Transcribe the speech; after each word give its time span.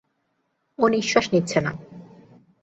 ও 0.79 0.83
নিশ্বাস 0.87 1.25
নিচ্ছে 1.33 1.59
না। 1.61 1.71